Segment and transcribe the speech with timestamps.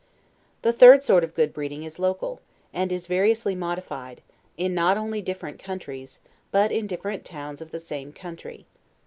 [0.63, 2.41] The third sort of good breeding is local,
[2.73, 4.21] and is variously modified,
[4.57, 6.17] in not only different countries,
[6.49, 8.65] but in different towns of the same country.